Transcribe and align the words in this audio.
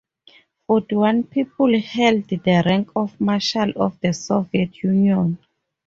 Forty-one 0.65 1.25
people 1.25 1.79
held 1.79 2.27
the 2.27 2.63
rank 2.65 2.89
of 2.95 3.21
Marshal 3.21 3.71
of 3.75 3.99
the 3.99 4.13
Soviet 4.13 4.81
Union. 4.81 5.37